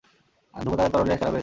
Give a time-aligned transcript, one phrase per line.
[0.61, 1.39] ধ্রুব তাঁহার তলোয়ার লইয়া খেলা করিতে লাগিল।